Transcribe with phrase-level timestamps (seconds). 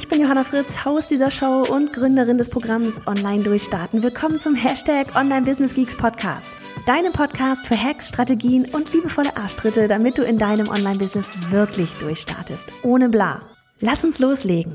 [0.00, 4.02] Ich bin Johanna Fritz, Haus dieser Show und Gründerin des Programms Online Durchstarten.
[4.02, 6.50] Willkommen zum Hashtag Online Business Geeks Podcast.
[6.86, 12.72] Deinem Podcast für Hacks, Strategien und liebevolle Arschtritte, damit du in deinem Online-Business wirklich durchstartest.
[12.82, 13.42] Ohne bla.
[13.80, 14.72] Lass uns loslegen.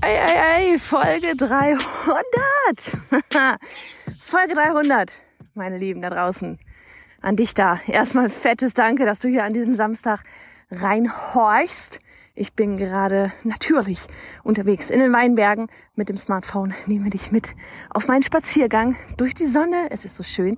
[0.00, 1.78] Ey, ey, ey, Folge 300.
[4.18, 5.20] Folge 300,
[5.52, 6.58] meine Lieben da draußen.
[7.20, 7.78] An dich da.
[7.86, 10.22] Erstmal fettes Danke, dass du hier an diesem Samstag
[10.70, 12.00] reinhorchst.
[12.34, 14.06] Ich bin gerade natürlich
[14.44, 17.54] unterwegs in den Weinbergen mit dem Smartphone, nehme dich mit
[17.88, 19.86] auf meinen Spaziergang durch die Sonne.
[19.90, 20.56] Es ist so schön.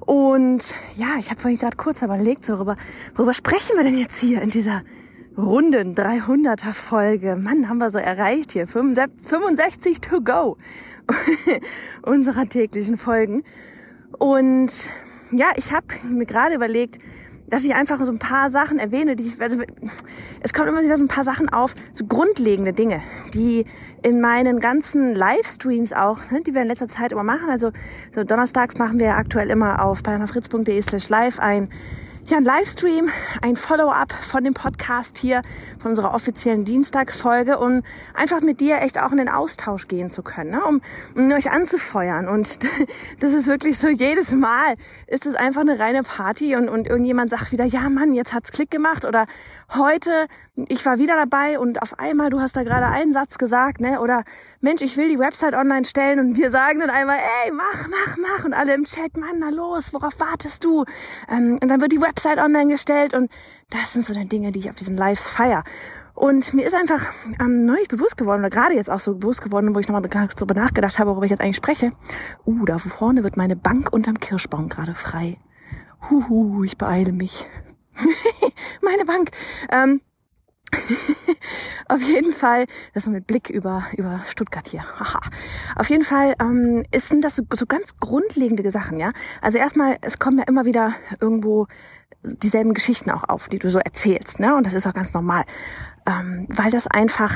[0.00, 2.76] Und ja, ich habe vorhin gerade kurz überlegt, so worüber,
[3.14, 4.82] worüber sprechen wir denn jetzt hier in dieser
[5.36, 7.36] runden 300er Folge?
[7.36, 8.66] Mann, haben wir so erreicht hier.
[8.66, 10.56] 65 to go
[12.02, 13.44] unserer täglichen Folgen.
[14.18, 14.72] Und
[15.30, 16.98] ja, ich habe mir gerade überlegt,
[17.50, 19.62] dass ich einfach so ein paar Sachen erwähne, die ich, also
[20.40, 23.02] es kommen immer wieder so ein paar Sachen auf, so grundlegende Dinge,
[23.34, 23.64] die
[24.02, 27.50] in meinen ganzen Livestreams auch, ne, die wir in letzter Zeit immer machen.
[27.50, 27.72] Also
[28.14, 31.70] so donnerstags machen wir aktuell immer auf bayernafritz.de slash live ein
[32.28, 33.08] ja, ein Livestream,
[33.40, 35.40] ein Follow-up von dem Podcast hier,
[35.78, 40.22] von unserer offiziellen Dienstagsfolge, um einfach mit dir echt auch in den Austausch gehen zu
[40.22, 40.62] können, ne?
[40.62, 40.82] um,
[41.14, 42.28] um euch anzufeuern.
[42.28, 42.58] Und
[43.20, 44.74] das ist wirklich so, jedes Mal
[45.06, 48.52] ist es einfach eine reine Party und, und irgendjemand sagt wieder, ja Mann, jetzt hat's
[48.52, 49.26] Klick gemacht oder
[49.74, 50.26] heute,
[50.68, 54.00] ich war wieder dabei und auf einmal, du hast da gerade einen Satz gesagt, ne?
[54.00, 54.24] oder
[54.60, 58.16] Mensch, ich will die Website online stellen und wir sagen dann einmal, ey, mach, mach,
[58.16, 60.84] mach und alle im Chat, Mann, na los, worauf wartest du?
[61.30, 63.30] Ähm, und dann wird die Website online gestellt und
[63.70, 65.62] das sind so die Dinge, die ich auf diesen Lives feier.
[66.14, 67.06] Und mir ist einfach
[67.38, 70.54] ähm, neulich bewusst geworden, oder gerade jetzt auch so bewusst geworden, wo ich nochmal darüber
[70.54, 71.92] nachgedacht habe, worüber ich jetzt eigentlich spreche.
[72.44, 75.38] Uh, da vorne wird meine Bank unterm Kirschbaum gerade frei.
[76.10, 77.46] Huhu, ich beeile mich.
[78.82, 79.30] meine Bank.
[79.70, 80.00] Ähm,
[81.88, 84.82] auf jeden Fall, das ist mit Blick über, über Stuttgart hier.
[84.98, 85.20] Haha.
[85.76, 89.12] Auf jeden Fall ähm, sind das so, so ganz grundlegende Sachen, ja.
[89.40, 91.66] Also erstmal, es kommen ja immer wieder irgendwo
[92.22, 94.56] dieselben Geschichten auch auf, die du so erzählst, ne?
[94.56, 95.44] Und das ist auch ganz normal,
[96.08, 97.34] ähm, weil das einfach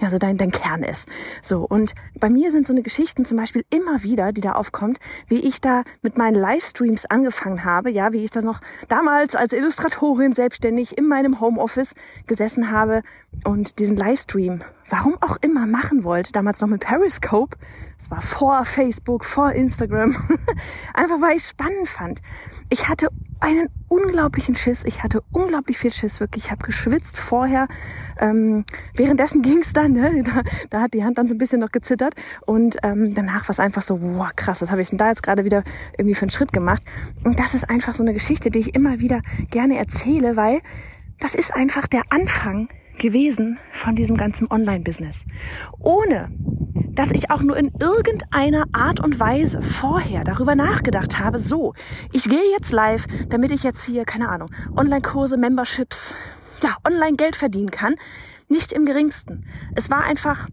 [0.00, 1.08] ja so dein, dein Kern ist.
[1.42, 4.98] So, und bei mir sind so eine Geschichten zum Beispiel immer wieder, die da aufkommt,
[5.28, 9.52] wie ich da mit meinen Livestreams angefangen habe, ja, wie ich da noch damals als
[9.52, 11.94] Illustratorin selbstständig in meinem Homeoffice
[12.26, 13.02] gesessen habe
[13.44, 17.56] und diesen Livestream, warum auch immer, machen wollte, damals noch mit Periscope.
[17.98, 20.16] Es war vor Facebook, vor Instagram.
[20.94, 22.20] Einfach weil ich es spannend fand.
[22.68, 23.08] Ich hatte
[23.40, 24.84] einen unglaublichen Schiss.
[24.84, 26.44] Ich hatte unglaublich viel Schiss, wirklich.
[26.46, 27.68] Ich habe geschwitzt vorher.
[28.18, 28.64] Ähm,
[28.94, 30.22] währenddessen ging es dann, ne?
[30.24, 32.14] da, da hat die Hand dann so ein bisschen noch gezittert.
[32.46, 35.22] Und ähm, danach war es einfach so, wow, krass, was habe ich denn da jetzt
[35.22, 35.62] gerade wieder
[35.96, 36.82] irgendwie für einen Schritt gemacht?
[37.24, 40.60] Und das ist einfach so eine Geschichte, die ich immer wieder gerne erzähle, weil
[41.18, 42.68] das ist einfach der Anfang
[43.00, 45.24] gewesen von diesem ganzen Online-Business.
[45.80, 46.30] Ohne
[46.94, 51.74] dass ich auch nur in irgendeiner Art und Weise vorher darüber nachgedacht habe, so,
[52.12, 56.14] ich gehe jetzt live, damit ich jetzt hier, keine Ahnung, Online-Kurse, Memberships,
[56.62, 57.94] ja, online Geld verdienen kann.
[58.48, 59.46] Nicht im geringsten.
[59.76, 60.48] Es war einfach,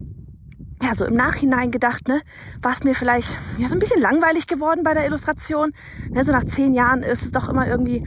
[0.82, 2.22] ja, so im Nachhinein gedacht, ne,
[2.62, 5.72] war es mir vielleicht, ja, so ein bisschen langweilig geworden bei der Illustration.
[6.10, 8.06] Ne, so nach zehn Jahren ist es doch immer irgendwie,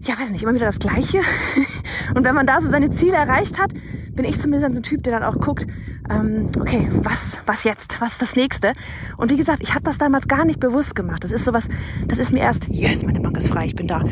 [0.00, 1.20] ja, weiß nicht, immer wieder das Gleiche.
[2.14, 3.72] Und wenn man da so seine Ziele erreicht hat,
[4.18, 5.66] bin ich zumindest ein Typ, der dann auch guckt,
[6.10, 8.00] ähm, okay, was, was jetzt?
[8.00, 8.72] Was ist das nächste?
[9.16, 11.22] Und wie gesagt, ich habe das damals gar nicht bewusst gemacht.
[11.22, 11.68] Das ist sowas,
[12.06, 14.04] das ist mir erst, yes, meine Bank ist frei, ich bin da.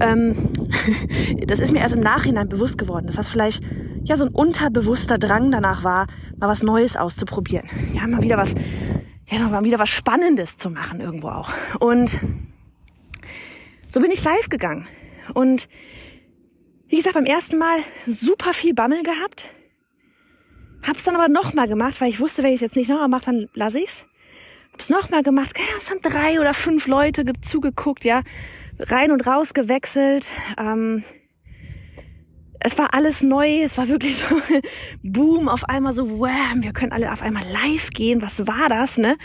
[0.00, 0.50] Ähm,
[1.46, 3.62] das ist mir erst im Nachhinein bewusst geworden, dass das vielleicht
[4.04, 7.68] ja so ein unterbewusster Drang danach war, mal was Neues auszuprobieren.
[7.94, 8.54] Ja, mal wieder was,
[9.28, 11.50] ja, mal wieder was Spannendes zu machen irgendwo auch.
[11.80, 12.20] Und
[13.90, 14.86] so bin ich live gegangen.
[15.32, 15.68] Und
[16.88, 19.50] wie gesagt, beim ersten Mal super viel Bammel gehabt.
[20.86, 23.26] Hab's dann aber nochmal gemacht, weil ich wusste, wenn ich es jetzt nicht nochmal mache,
[23.26, 24.04] dann lasse ich's.
[24.72, 25.54] Hab's nochmal gemacht.
[25.76, 28.22] Es haben drei oder fünf Leute zugeguckt, ja.
[28.78, 30.26] Rein und raus gewechselt.
[30.58, 31.04] Ähm,
[32.60, 34.40] es war alles neu, es war wirklich so
[35.02, 38.20] Boom, auf einmal so, wham, wir können alle auf einmal live gehen.
[38.20, 39.16] Was war das, ne?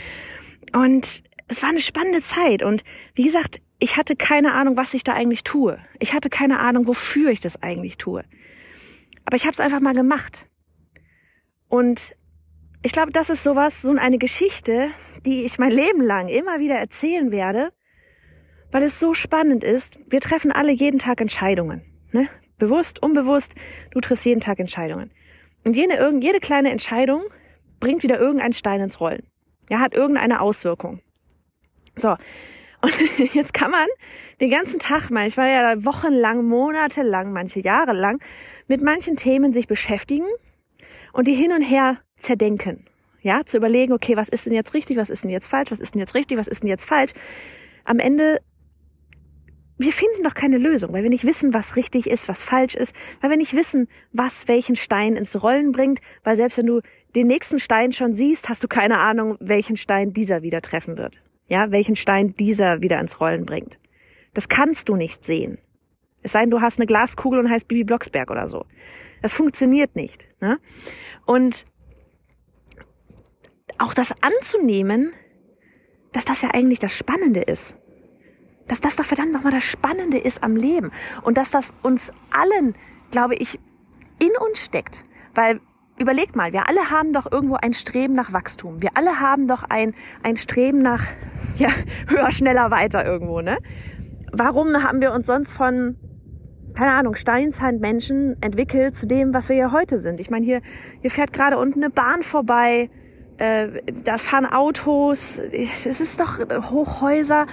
[0.73, 2.63] Und es war eine spannende Zeit.
[2.63, 2.83] Und
[3.15, 5.79] wie gesagt, ich hatte keine Ahnung, was ich da eigentlich tue.
[5.99, 8.23] Ich hatte keine Ahnung, wofür ich das eigentlich tue.
[9.25, 10.47] Aber ich habe es einfach mal gemacht.
[11.69, 12.15] Und
[12.83, 14.89] ich glaube, das ist sowas, so eine Geschichte,
[15.25, 17.71] die ich mein Leben lang immer wieder erzählen werde,
[18.71, 19.99] weil es so spannend ist.
[20.09, 21.81] Wir treffen alle jeden Tag Entscheidungen.
[22.11, 22.27] Ne?
[22.57, 23.55] Bewusst, unbewusst,
[23.91, 25.11] du triffst jeden Tag Entscheidungen.
[25.63, 27.23] Und jede, jede kleine Entscheidung
[27.79, 29.23] bringt wieder irgendeinen Stein ins Rollen.
[29.69, 31.01] Ja, hat irgendeine Auswirkung.
[31.95, 32.15] So.
[32.81, 32.93] Und
[33.33, 33.87] jetzt kann man
[34.39, 38.19] den ganzen Tag mal, ich war ja wochenlang, monatelang, manche Jahre lang,
[38.67, 40.27] mit manchen Themen sich beschäftigen
[41.13, 42.85] und die hin und her zerdenken.
[43.21, 45.79] Ja, zu überlegen, okay, was ist denn jetzt richtig, was ist denn jetzt falsch, was
[45.79, 47.11] ist denn jetzt richtig, was ist denn jetzt falsch.
[47.83, 48.39] Am Ende,
[49.77, 52.95] wir finden doch keine Lösung, weil wir nicht wissen, was richtig ist, was falsch ist,
[53.19, 56.81] weil wir nicht wissen, was welchen Stein ins Rollen bringt, weil selbst wenn du
[57.15, 61.19] den nächsten Stein schon siehst, hast du keine Ahnung, welchen Stein dieser wieder treffen wird.
[61.49, 63.79] Ja, welchen Stein dieser wieder ins Rollen bringt.
[64.33, 65.57] Das kannst du nicht sehen.
[66.21, 68.65] Es sei denn, du hast eine Glaskugel und heißt Bibi Blocksberg oder so.
[69.21, 70.27] Das funktioniert nicht.
[70.39, 70.59] Ne?
[71.25, 71.65] Und
[73.77, 75.11] auch das anzunehmen,
[76.11, 77.75] dass das ja eigentlich das Spannende ist.
[78.67, 80.91] Dass das doch verdammt nochmal das Spannende ist am Leben.
[81.23, 82.75] Und dass das uns allen,
[83.11, 83.59] glaube ich,
[84.21, 85.03] in uns steckt.
[85.33, 85.61] Weil
[85.99, 88.81] überlegt mal, wir alle haben doch irgendwo ein Streben nach Wachstum.
[88.81, 89.93] Wir alle haben doch ein,
[90.23, 91.03] ein Streben nach,
[91.55, 91.69] ja,
[92.07, 93.57] höher, schneller, weiter irgendwo, ne?
[94.31, 95.97] Warum haben wir uns sonst von
[96.75, 100.19] keine Ahnung, Steinzeitmenschen entwickelt zu dem, was wir ja heute sind.
[100.19, 100.61] Ich meine, hier,
[101.01, 102.89] hier fährt gerade unten eine Bahn vorbei,
[103.37, 107.47] äh, da fahren Autos, es ist doch Hochhäuser.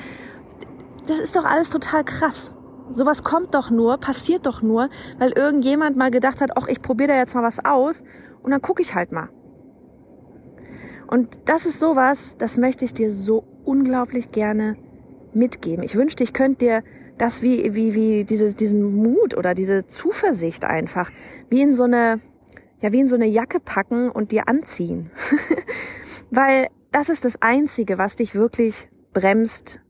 [1.06, 2.52] Das ist doch alles total krass.
[2.92, 7.08] Sowas kommt doch nur, passiert doch nur, weil irgendjemand mal gedacht hat, ach, ich probiere
[7.12, 8.04] da jetzt mal was aus
[8.42, 9.28] und dann gucke ich halt mal.
[11.06, 14.76] Und das ist sowas, das möchte ich dir so unglaublich gerne
[15.32, 15.84] mitgeben.
[15.84, 16.82] Ich wünschte, ich könnte dir
[17.18, 21.10] das wie, wie, wie dieses, diesen Mut oder diese Zuversicht einfach,
[21.48, 22.20] wie in so eine,
[22.80, 25.10] ja, wie in so eine Jacke packen und dir anziehen.
[26.30, 29.80] Weil das ist das Einzige, was dich wirklich bremst,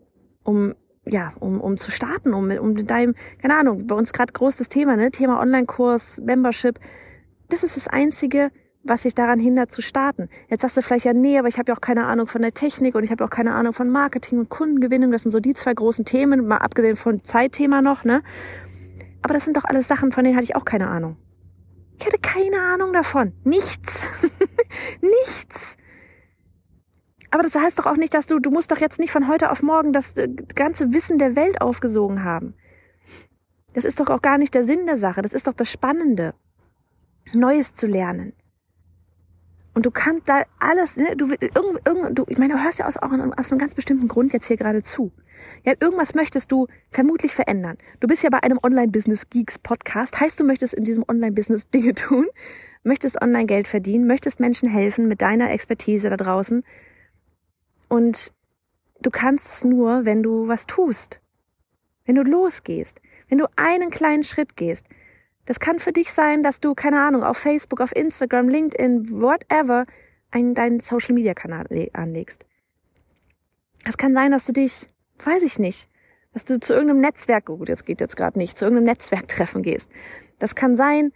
[0.44, 0.74] um
[1.08, 4.68] ja, um, um zu starten, um, um mit deinem, keine Ahnung, bei uns gerade großes
[4.68, 5.12] Thema, ne?
[5.12, 6.80] Thema Online-Kurs, Membership.
[7.48, 8.50] Das ist das Einzige,
[8.82, 10.28] was sich daran hindert zu starten.
[10.48, 12.52] Jetzt sagst du vielleicht ja, nee, aber ich habe ja auch keine Ahnung von der
[12.52, 15.10] Technik und ich habe auch keine Ahnung von Marketing und Kundengewinnung.
[15.10, 18.22] Das sind so die zwei großen Themen, mal abgesehen von Zeitthema noch, ne?
[19.22, 21.16] Aber das sind doch alles Sachen, von denen hatte ich auch keine Ahnung.
[21.98, 23.32] Ich hatte keine Ahnung davon.
[23.44, 24.06] Nichts.
[25.00, 25.76] Nichts.
[27.30, 29.50] Aber das heißt doch auch nicht, dass du, du musst doch jetzt nicht von heute
[29.50, 32.54] auf morgen das äh, ganze Wissen der Welt aufgesogen haben.
[33.72, 35.22] Das ist doch auch gar nicht der Sinn der Sache.
[35.22, 36.34] Das ist doch das Spannende.
[37.32, 38.32] Neues zu lernen.
[39.74, 42.86] Und du kannst da alles, ne, du, irgend, irgend, du, ich meine, du hörst ja
[42.86, 45.12] aus, auch aus einem ganz bestimmten Grund jetzt hier gerade zu.
[45.64, 47.76] Ja, irgendwas möchtest du vermutlich verändern.
[48.00, 50.18] Du bist ja bei einem Online-Business-Geeks-Podcast.
[50.18, 52.26] Heißt, du möchtest in diesem Online-Business Dinge tun,
[52.84, 56.64] möchtest online Geld verdienen, möchtest Menschen helfen mit deiner Expertise da draußen.
[57.88, 58.32] Und
[59.02, 61.20] du kannst es nur, wenn du was tust.
[62.04, 63.00] Wenn du losgehst.
[63.28, 64.86] Wenn du einen kleinen Schritt gehst.
[65.46, 69.84] Das kann für dich sein, dass du, keine Ahnung, auf Facebook, auf Instagram, LinkedIn, whatever,
[70.32, 72.44] einen, deinen Social Media Kanal anlegst.
[73.86, 74.88] Es kann sein, dass du dich,
[75.24, 75.88] weiß ich nicht,
[76.32, 79.90] dass du zu irgendeinem Netzwerk, gut, jetzt geht jetzt gerade nicht, zu irgendeinem Netzwerktreffen gehst.
[80.40, 81.12] Das kann sein,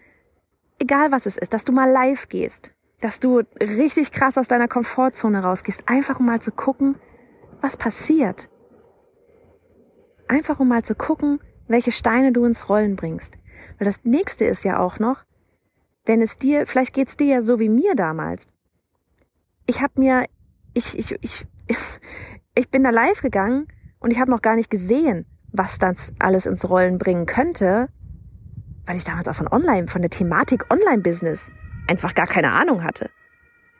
[0.79, 4.69] egal was es ist, dass du mal live gehst, dass du richtig krass aus deiner
[4.69, 6.97] Komfortzone rausgehst, einfach um mal zu gucken,
[7.61, 8.49] was passiert.
[10.29, 13.40] Einfach um mal zu gucken, welche Steine du ins Rollen bringst.
[13.79, 15.25] Weil das nächste ist ja auch noch,
[16.07, 18.47] wenn es dir, vielleicht geht's dir ja so wie mir damals.
[19.67, 20.25] Ich habe mir,
[20.75, 21.47] ich, ich, ich,
[22.55, 23.69] ich bin da live gegangen
[24.01, 27.89] und ich habe noch gar nicht gesehen, was das alles ins Rollen bringen könnte,
[28.87, 31.51] weil ich damals auch von Online, von der Thematik Online-Business
[31.87, 33.11] einfach gar keine Ahnung hatte.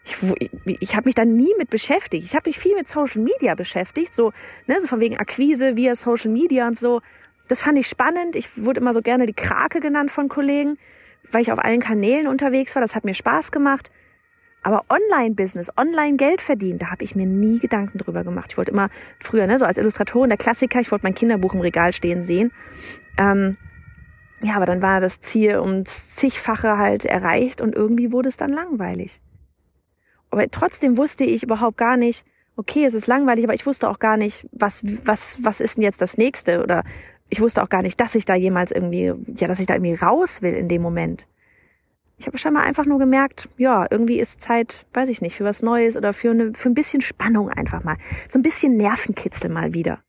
[0.05, 2.25] Ich, ich, ich habe mich da nie mit beschäftigt.
[2.25, 4.33] Ich habe mich viel mit Social Media beschäftigt, so,
[4.67, 7.01] ne, so von wegen Akquise via Social Media und so.
[7.51, 8.37] Das fand ich spannend.
[8.37, 10.79] Ich wurde immer so gerne die Krake genannt von Kollegen,
[11.33, 12.83] weil ich auf allen Kanälen unterwegs war.
[12.83, 13.91] Das hat mir Spaß gemacht.
[14.63, 18.53] Aber Online-Business, Online-Geld verdienen, da habe ich mir nie Gedanken drüber gemacht.
[18.53, 18.89] Ich wollte immer
[19.19, 22.53] früher, ne, so als Illustratorin, der Klassiker, ich wollte mein Kinderbuch im Regal stehen sehen.
[23.17, 23.57] Ähm,
[24.43, 28.51] ja, aber dann war das Ziel ums zigfache halt erreicht und irgendwie wurde es dann
[28.51, 29.21] langweilig.
[30.31, 33.99] Aber trotzdem wusste ich überhaupt gar nicht, okay, es ist langweilig, aber ich wusste auch
[33.99, 36.85] gar nicht, was, was, was ist denn jetzt das nächste oder
[37.31, 39.95] ich wusste auch gar nicht, dass ich da jemals irgendwie, ja, dass ich da irgendwie
[39.95, 41.27] raus will in dem Moment.
[42.19, 45.63] Ich habe scheinbar einfach nur gemerkt, ja, irgendwie ist Zeit, weiß ich nicht, für was
[45.63, 47.97] Neues oder für, eine, für ein bisschen Spannung einfach mal.
[48.29, 50.01] So ein bisschen Nervenkitzel mal wieder.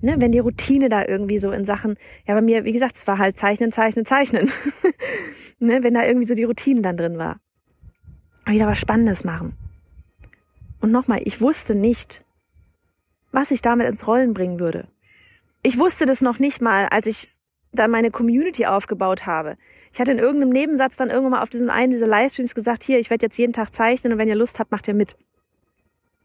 [0.00, 1.96] Ne, wenn die Routine da irgendwie so in Sachen,
[2.26, 4.50] ja, bei mir, wie gesagt, es war halt Zeichnen, Zeichnen, Zeichnen.
[5.58, 7.38] ne, wenn da irgendwie so die Routine dann drin war.
[8.46, 9.56] wieder was Spannendes machen.
[10.80, 12.24] Und nochmal, ich wusste nicht,
[13.32, 14.88] was ich damit ins Rollen bringen würde.
[15.66, 17.28] Ich wusste das noch nicht mal, als ich
[17.72, 19.56] dann meine Community aufgebaut habe.
[19.92, 23.00] Ich hatte in irgendeinem Nebensatz dann irgendwann mal auf diesem einen dieser Livestreams gesagt, hier,
[23.00, 25.16] ich werde jetzt jeden Tag zeichnen und wenn ihr Lust habt, macht ihr mit.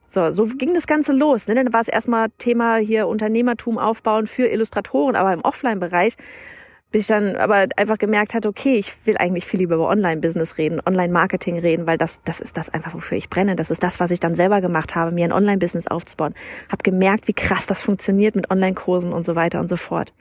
[0.08, 1.48] So, so ging das Ganze los.
[1.48, 1.56] Ne?
[1.56, 6.18] Dann war es erstmal Thema hier Unternehmertum aufbauen für Illustratoren, aber im Offline-Bereich
[6.92, 10.58] bis ich dann aber einfach gemerkt hatte, okay, ich will eigentlich viel lieber über Online-Business
[10.58, 13.56] reden, Online-Marketing reden, weil das, das ist das einfach, wofür ich brenne.
[13.56, 16.34] Das ist das, was ich dann selber gemacht habe, mir ein Online-Business aufzubauen.
[16.70, 20.14] Hab gemerkt, wie krass das funktioniert mit Online-Kursen und so weiter und so fort.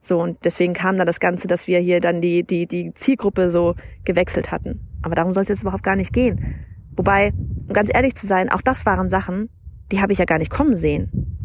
[0.00, 3.52] So, und deswegen kam dann das Ganze, dass wir hier dann die, die, die Zielgruppe
[3.52, 4.80] so gewechselt hatten.
[5.02, 6.56] Aber darum soll es jetzt überhaupt gar nicht gehen.
[6.96, 7.32] Wobei,
[7.68, 9.48] um ganz ehrlich zu sein, auch das waren Sachen,
[9.92, 11.38] die habe ich ja gar nicht kommen sehen.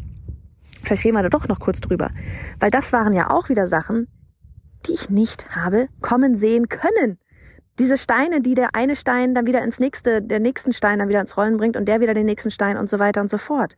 [0.88, 2.12] Vielleicht reden wir da doch noch kurz drüber.
[2.60, 4.08] Weil das waren ja auch wieder Sachen,
[4.86, 7.20] die ich nicht habe kommen sehen können.
[7.78, 11.20] Diese Steine, die der eine Stein dann wieder ins nächste, der nächsten Stein dann wieder
[11.20, 13.76] ins Rollen bringt und der wieder den nächsten Stein und so weiter und so fort.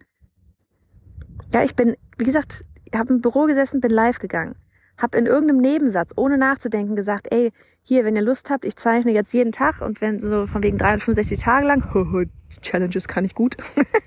[1.51, 2.63] Ja, ich bin, wie gesagt,
[2.93, 4.55] habe im Büro gesessen, bin live gegangen.
[4.97, 7.51] Hab in irgendeinem Nebensatz, ohne nachzudenken, gesagt, ey,
[7.89, 10.77] hier, wenn ihr Lust habt, ich zeichne jetzt jeden Tag und wenn so von wegen
[10.77, 12.29] 365 Tage lang,
[12.61, 13.57] Challenges kann ich gut.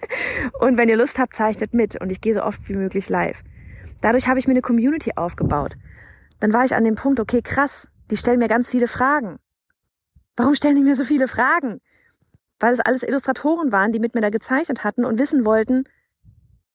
[0.61, 3.43] und wenn ihr Lust habt, zeichnet mit und ich gehe so oft wie möglich live.
[4.01, 5.75] Dadurch habe ich mir eine Community aufgebaut.
[6.39, 9.41] Dann war ich an dem Punkt, okay, krass, die stellen mir ganz viele Fragen.
[10.37, 11.81] Warum stellen die mir so viele Fragen?
[12.61, 15.83] Weil es alles Illustratoren waren, die mit mir da gezeichnet hatten und wissen wollten,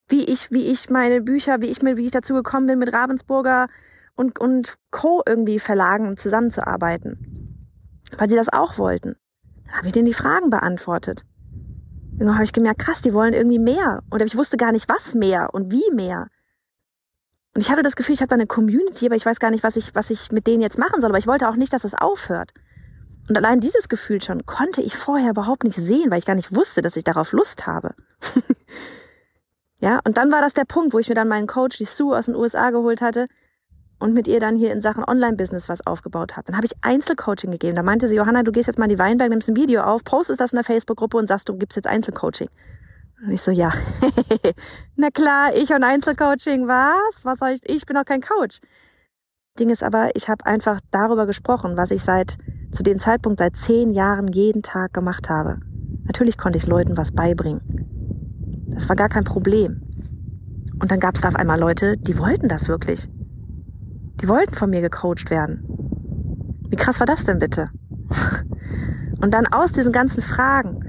[0.09, 2.91] wie ich, wie ich meine Bücher, wie ich mir, wie ich dazu gekommen bin, mit
[2.91, 3.69] Ravensburger
[4.17, 5.21] und, und Co.
[5.25, 7.63] irgendwie Verlagen zusammenzuarbeiten.
[8.17, 9.15] Weil sie das auch wollten.
[9.65, 11.23] Dann habe ich denen die Fragen beantwortet.
[12.17, 14.01] Dann habe ich gemerkt, krass, die wollen irgendwie mehr.
[14.09, 16.27] Und ich wusste gar nicht, was mehr und wie mehr.
[17.53, 19.63] Und ich hatte das Gefühl, ich habe da eine Community, aber ich weiß gar nicht,
[19.63, 21.11] was ich, was ich mit denen jetzt machen soll.
[21.11, 22.53] Aber ich wollte auch nicht, dass es aufhört.
[23.29, 26.55] Und allein dieses Gefühl schon konnte ich vorher überhaupt nicht sehen, weil ich gar nicht
[26.55, 27.93] wusste, dass ich darauf Lust habe.
[29.79, 32.17] ja, und dann war das der Punkt, wo ich mir dann meinen Coach, die Sue
[32.17, 33.27] aus den USA geholt hatte,
[33.99, 36.45] und mit ihr dann hier in Sachen Online-Business was aufgebaut habe.
[36.45, 37.75] Dann habe ich Einzelcoaching gegeben.
[37.75, 40.03] Da meinte sie, Johanna, du gehst jetzt mal in die Weinberg, nimmst ein Video auf,
[40.03, 42.49] postest das in der Facebook-Gruppe und sagst, du gibst jetzt Einzelcoaching.
[43.25, 43.71] Und ich so, ja,
[44.95, 47.25] na klar, ich und Einzelcoaching, was?
[47.25, 47.61] Was soll ich?
[47.65, 48.59] Ich bin doch kein Coach.
[49.59, 52.37] Ding ist aber, ich habe einfach darüber gesprochen, was ich seit
[52.71, 55.59] zu dem Zeitpunkt seit zehn Jahren jeden Tag gemacht habe.
[56.05, 57.61] Natürlich konnte ich Leuten was beibringen.
[58.67, 59.81] Das war gar kein Problem.
[60.79, 63.09] Und dann gab es da auf einmal Leute, die wollten das wirklich.
[64.21, 65.63] Die wollten von mir gecoacht werden.
[66.69, 67.69] Wie krass war das denn bitte?
[69.21, 70.83] Und dann aus diesen ganzen Fragen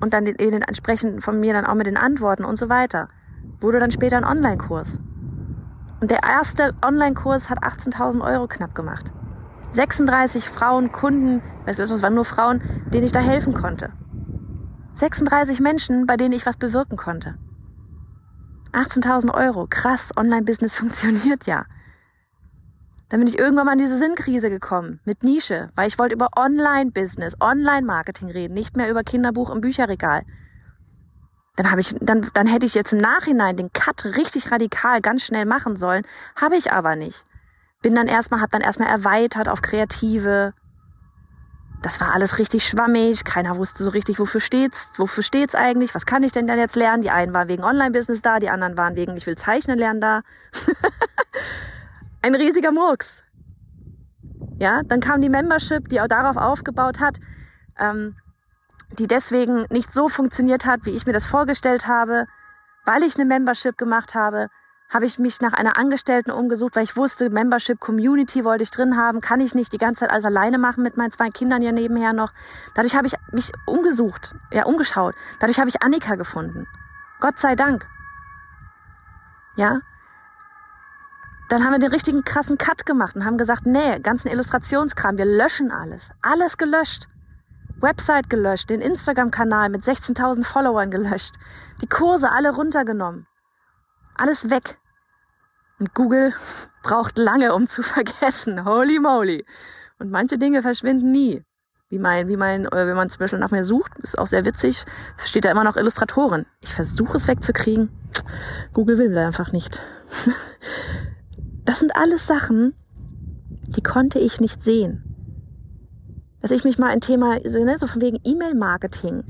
[0.00, 3.08] und dann den, den entsprechend von mir dann auch mit den Antworten und so weiter,
[3.60, 4.98] wurde dann später ein Online-Kurs.
[6.00, 9.12] Und der erste Online-Kurs hat 18.000 Euro knapp gemacht.
[9.72, 13.90] 36 Frauen, Kunden, das waren nur Frauen, denen ich da helfen konnte.
[14.94, 17.34] 36 Menschen, bei denen ich was bewirken konnte.
[18.72, 21.64] 18.000 Euro, krass, Online-Business funktioniert ja.
[23.08, 26.28] Dann bin ich irgendwann mal in diese Sinnkrise gekommen mit Nische, weil ich wollte über
[26.36, 30.22] Online-Business, Online-Marketing reden, nicht mehr über Kinderbuch im Bücherregal.
[31.56, 35.22] Dann habe ich, dann, dann hätte ich jetzt im Nachhinein den Cut richtig radikal ganz
[35.22, 37.24] schnell machen sollen, habe ich aber nicht.
[37.80, 40.52] Bin dann erstmal, hat dann erstmal erweitert auf Kreative.
[41.80, 46.04] Das war alles richtig schwammig, keiner wusste so richtig, wofür steht's, wofür steht's eigentlich, was
[46.04, 47.02] kann ich denn dann jetzt lernen?
[47.02, 50.22] Die einen waren wegen Online-Business da, die anderen waren wegen, ich will zeichnen lernen da.
[52.22, 53.22] ein riesiger Murks.
[54.58, 57.18] Ja, dann kam die Membership, die auch darauf aufgebaut hat,
[57.78, 58.16] ähm,
[58.98, 62.26] die deswegen nicht so funktioniert hat, wie ich mir das vorgestellt habe.
[62.84, 64.48] Weil ich eine Membership gemacht habe,
[64.88, 68.96] habe ich mich nach einer Angestellten umgesucht, weil ich wusste, Membership Community wollte ich drin
[68.96, 71.72] haben, kann ich nicht die ganze Zeit alles alleine machen mit meinen zwei Kindern hier
[71.72, 72.32] nebenher noch.
[72.74, 75.14] Dadurch habe ich mich umgesucht, ja, umgeschaut.
[75.40, 76.66] Dadurch habe ich Annika gefunden.
[77.20, 77.86] Gott sei Dank.
[79.56, 79.82] Ja,
[81.48, 85.24] dann haben wir den richtigen krassen Cut gemacht und haben gesagt, nee, ganzen Illustrationskram, wir
[85.24, 86.10] löschen alles.
[86.20, 87.08] Alles gelöscht.
[87.80, 91.36] Website gelöscht, den Instagram-Kanal mit 16.000 Followern gelöscht,
[91.80, 93.26] die Kurse alle runtergenommen.
[94.16, 94.78] Alles weg.
[95.78, 96.34] Und Google
[96.82, 98.64] braucht lange, um zu vergessen.
[98.64, 99.46] Holy moly.
[99.98, 101.44] Und manche Dinge verschwinden nie.
[101.88, 104.44] Wie mein, wie mein, äh, wenn man zum Beispiel nach mir sucht, ist auch sehr
[104.44, 104.84] witzig,
[105.16, 106.44] steht da immer noch Illustratorin.
[106.60, 107.88] Ich versuche es wegzukriegen.
[108.74, 109.80] Google will einfach nicht.
[111.68, 112.72] Das sind alles Sachen,
[113.66, 115.04] die konnte ich nicht sehen.
[116.40, 119.22] Dass ich mich mal ein Thema, so, ne, so von wegen E-Mail-Marketing,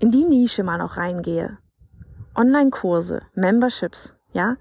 [0.00, 1.58] in die Nische mal noch reingehe.
[2.34, 4.56] Online-Kurse, Memberships, ja,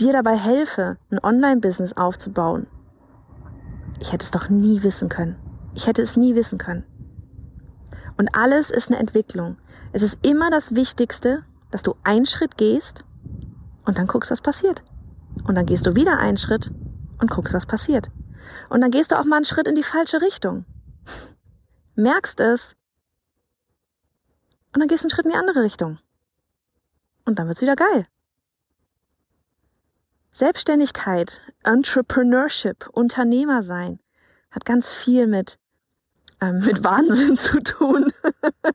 [0.00, 2.66] dir dabei helfe, ein Online-Business aufzubauen.
[4.00, 5.36] Ich hätte es doch nie wissen können.
[5.76, 6.82] Ich hätte es nie wissen können.
[8.16, 9.56] Und alles ist eine Entwicklung.
[9.92, 13.04] Es ist immer das Wichtigste, dass du einen Schritt gehst
[13.84, 14.82] und dann guckst, was passiert.
[15.46, 16.70] Und dann gehst du wieder einen Schritt
[17.18, 18.10] und guckst, was passiert.
[18.68, 20.64] Und dann gehst du auch mal einen Schritt in die falsche Richtung.
[21.94, 22.76] Merkst es.
[24.72, 25.98] Und dann gehst du einen Schritt in die andere Richtung.
[27.24, 28.06] Und dann wird's wieder geil.
[30.32, 34.00] Selbstständigkeit, Entrepreneurship, Unternehmer sein,
[34.50, 35.58] hat ganz viel mit,
[36.40, 38.12] ähm, mit Wahnsinn zu tun.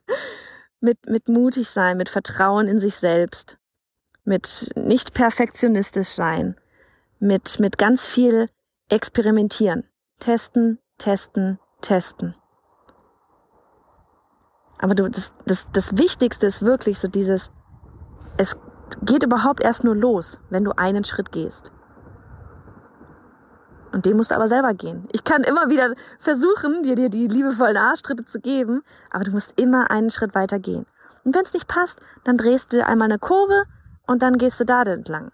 [0.79, 3.57] mit, mit mutig sein, mit Vertrauen in sich selbst,
[4.23, 6.55] mit nicht perfektionistisch sein,
[7.19, 8.49] mit, mit ganz viel
[8.89, 9.83] experimentieren.
[10.19, 12.35] Testen, testen, testen.
[14.77, 17.51] Aber du, das, das, das Wichtigste ist wirklich so dieses,
[18.37, 18.57] es
[19.03, 21.71] geht überhaupt erst nur los, wenn du einen Schritt gehst.
[23.93, 25.07] Und den musst du aber selber gehen.
[25.11, 29.59] Ich kann immer wieder versuchen, dir, dir die liebevollen Arschtritte zu geben, aber du musst
[29.59, 30.85] immer einen Schritt weiter gehen.
[31.23, 33.65] Und wenn es nicht passt, dann drehst du einmal eine Kurve
[34.07, 35.31] und dann gehst du da entlang.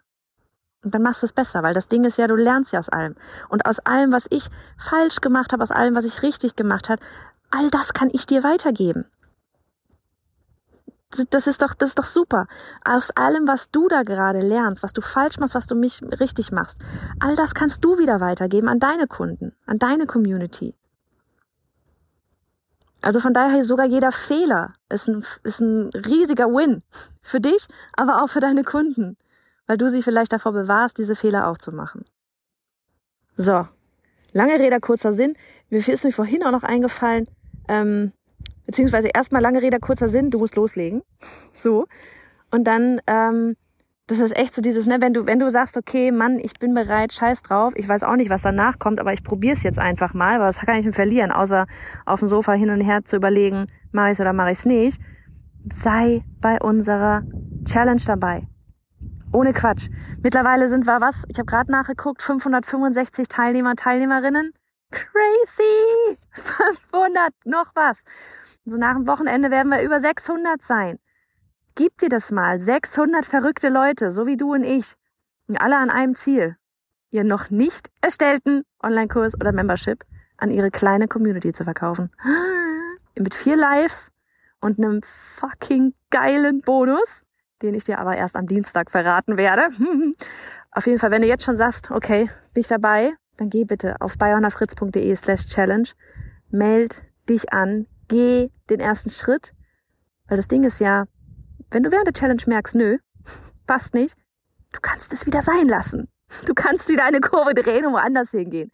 [0.84, 2.90] Und dann machst du es besser, weil das Ding ist ja, du lernst ja aus
[2.90, 3.16] allem.
[3.50, 4.48] Und aus allem, was ich
[4.78, 7.02] falsch gemacht habe, aus allem, was ich richtig gemacht habe,
[7.52, 9.06] all das kann ich dir weitergeben.
[11.30, 12.48] Das ist doch, das ist doch super.
[12.84, 16.52] Aus allem, was du da gerade lernst, was du falsch machst, was du mich richtig
[16.52, 16.80] machst,
[17.20, 20.76] all das kannst du wieder weitergeben an deine Kunden, an deine Community.
[23.02, 26.84] Also von daher sogar jeder Fehler ist ein, ist ein riesiger Win
[27.22, 29.18] für dich, aber auch für deine Kunden,
[29.68, 32.04] weil du sie vielleicht davor bewahrst, diese Fehler auch zu machen.
[33.38, 33.68] So,
[34.34, 35.36] lange Rede, kurzer Sinn.
[35.70, 37.28] Mir ist mir vorhin auch noch eingefallen,
[37.68, 38.14] ähm,
[38.66, 41.04] beziehungsweise erstmal lange Rede, kurzer Sinn, du musst loslegen.
[41.54, 41.86] So.
[42.52, 43.56] Und dann, ähm,
[44.08, 46.74] das ist echt so dieses, ne, wenn du, wenn du sagst, okay, Mann, ich bin
[46.74, 49.80] bereit, scheiß drauf, ich weiß auch nicht, was danach kommt, aber ich probiere es jetzt
[49.80, 51.68] einfach mal, weil was kann ich denn verlieren, außer
[52.06, 55.02] auf dem Sofa hin und her zu überlegen, mache ich oder mache ich es nicht.
[55.72, 57.24] Sei bei unserer
[57.66, 58.48] Challenge dabei.
[59.34, 59.90] Ohne Quatsch.
[60.24, 61.24] Mittlerweile sind wir was?
[61.28, 64.54] Ich habe gerade nachgeguckt, 565 Teilnehmer, Teilnehmerinnen.
[64.90, 66.18] Crazy!
[66.32, 68.04] 500 noch was.
[68.64, 70.98] So nach dem Wochenende werden wir über 600 sein.
[71.78, 72.60] Gib dir das mal.
[72.60, 74.96] 600 verrückte Leute, so wie du und ich.
[75.48, 76.56] Und alle an einem Ziel.
[77.12, 80.04] Ihr noch nicht erstellten Online-Kurs oder Membership
[80.38, 82.10] an ihre kleine Community zu verkaufen.
[83.16, 84.12] Mit vier Lives
[84.60, 87.22] und einem fucking geilen Bonus,
[87.62, 89.70] den ich dir aber erst am Dienstag verraten werde.
[90.72, 94.02] Auf jeden Fall, wenn du jetzt schon sagst, okay, bin ich dabei, dann geh bitte
[94.02, 95.90] auf bayonafritz.de slash challenge,
[96.50, 99.54] meld dich an, geh den ersten Schritt,
[100.28, 101.06] weil das Ding ist ja,
[101.72, 102.98] wenn du während der Challenge merkst, nö,
[103.66, 104.18] passt nicht,
[104.74, 106.10] du kannst es wieder sein lassen.
[106.46, 108.72] Du kannst wieder eine Kurve drehen und woanders hingehen.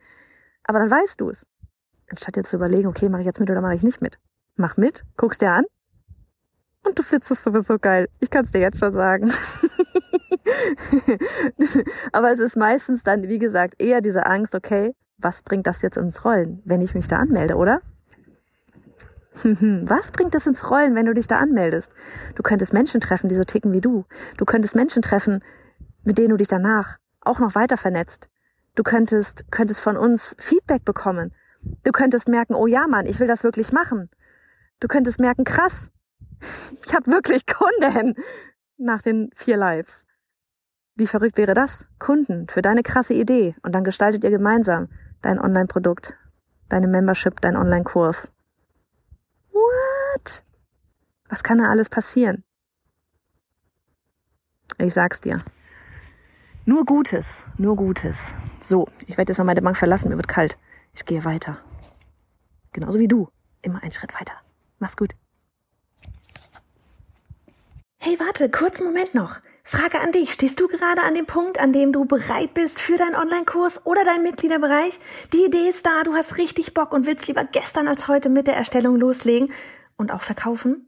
[0.63, 1.45] Aber dann weißt du es.
[2.09, 4.17] Anstatt jetzt zu überlegen, okay, mache ich jetzt mit oder mache ich nicht mit.
[4.55, 5.65] Mach mit, guckst dir an
[6.85, 8.07] und du findest es sowieso geil.
[8.19, 9.31] Ich kann es dir jetzt schon sagen.
[12.11, 15.97] Aber es ist meistens dann, wie gesagt, eher diese Angst, okay, was bringt das jetzt
[15.97, 17.81] ins Rollen, wenn ich mich da anmelde, oder?
[19.43, 21.91] Was bringt es ins Rollen, wenn du dich da anmeldest?
[22.35, 24.05] Du könntest Menschen treffen, die so ticken wie du.
[24.37, 25.43] Du könntest Menschen treffen,
[26.03, 28.29] mit denen du dich danach auch noch weiter vernetzt.
[28.75, 31.31] Du könntest, könntest von uns Feedback bekommen.
[31.83, 34.09] Du könntest merken, oh ja, Mann, ich will das wirklich machen.
[34.79, 35.91] Du könntest merken, krass,
[36.85, 38.15] ich habe wirklich Kunden
[38.77, 40.05] nach den vier Lives.
[40.95, 41.87] Wie verrückt wäre das?
[41.97, 44.89] Kunden für deine krasse Idee und dann gestaltet ihr gemeinsam
[45.21, 46.15] dein Online-Produkt,
[46.69, 48.32] deine Membership, dein Online-Kurs.
[50.13, 50.43] What?
[51.29, 52.43] Was kann da alles passieren?
[54.77, 55.39] Ich sag's dir.
[56.65, 58.35] Nur Gutes, nur Gutes.
[58.59, 60.57] So, ich werde jetzt noch meine Bank verlassen, mir wird kalt.
[60.93, 61.57] Ich gehe weiter.
[62.71, 63.27] Genauso wie du.
[63.61, 64.33] Immer einen Schritt weiter.
[64.79, 65.13] Mach's gut.
[67.97, 69.39] Hey, warte, kurzen Moment noch.
[69.63, 70.33] Frage an dich.
[70.33, 74.03] Stehst du gerade an dem Punkt, an dem du bereit bist für deinen Online-Kurs oder
[74.03, 74.99] deinen Mitgliederbereich?
[75.31, 78.47] Die Idee ist da, du hast richtig Bock und willst lieber gestern als heute mit
[78.47, 79.49] der Erstellung loslegen
[79.97, 80.87] und auch verkaufen.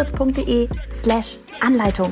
[1.01, 2.11] slash Anleitung.